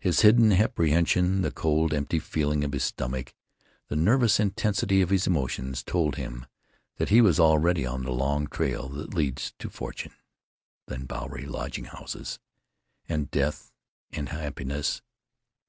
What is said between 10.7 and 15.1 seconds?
and Bowery lodging houses and death and happiness.